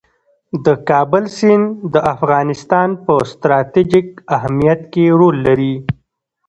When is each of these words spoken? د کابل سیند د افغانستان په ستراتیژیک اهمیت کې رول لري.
د 0.65 0.67
کابل 0.89 1.23
سیند 1.37 1.65
د 1.93 1.95
افغانستان 2.13 2.89
په 3.05 3.13
ستراتیژیک 3.31 4.09
اهمیت 4.35 4.81
کې 4.93 5.05
رول 5.19 5.35
لري. 5.47 5.75